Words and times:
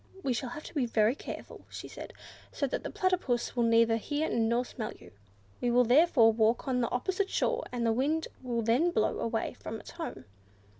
"We 0.23 0.33
shall 0.33 0.49
have 0.49 0.63
to 0.63 0.73
be 0.73 0.87
very 0.87 1.13
careful," 1.13 1.61
she 1.69 1.87
said, 1.87 2.11
"so 2.51 2.65
that 2.65 2.81
the 2.81 2.89
Platypus 2.89 3.55
will 3.55 3.61
neither 3.65 3.97
hear 3.97 4.27
nor 4.31 4.65
smell 4.65 4.91
you. 4.93 5.11
We 5.61 5.69
will 5.69 5.83
therefore 5.83 6.33
walk 6.33 6.67
on 6.67 6.81
the 6.81 6.89
opposite 6.89 7.29
shore, 7.29 7.65
as 7.71 7.83
the 7.83 7.93
wind 7.93 8.27
will 8.41 8.63
then 8.63 8.89
blow 8.89 9.19
away 9.19 9.53
from 9.53 9.79
its 9.79 9.91
home." 9.91 10.25